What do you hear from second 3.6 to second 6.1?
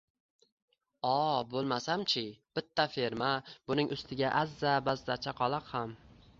buning ustiga azza-bazza chakaloq ham